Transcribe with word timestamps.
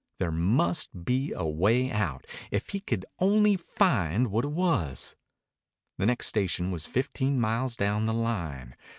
There 0.17 0.31
must 0.31 1.05
be 1.05 1.31
a 1.31 1.45
way 1.47 1.91
out, 1.91 2.25
if 2.49 2.69
he 2.69 2.79
could 2.79 3.05
only 3.19 3.55
find 3.55 4.31
what 4.31 4.45
it 4.45 4.51
was. 4.51 5.15
The 5.99 6.07
next 6.07 6.25
station 6.25 6.71
was 6.71 6.87
fifteen 6.87 7.39
miles 7.39 7.75
down 7.75 8.07
the 8.07 8.13
line. 8.15 8.75